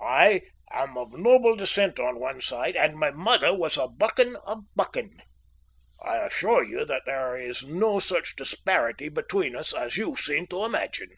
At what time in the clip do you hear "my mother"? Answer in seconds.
2.98-3.52